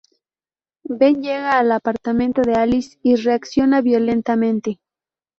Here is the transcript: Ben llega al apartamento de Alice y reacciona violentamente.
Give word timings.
Ben 0.99 1.21
llega 1.21 1.59
al 1.59 1.71
apartamento 1.71 2.41
de 2.41 2.55
Alice 2.55 2.97
y 3.03 3.17
reacciona 3.17 3.81
violentamente. 3.81 4.79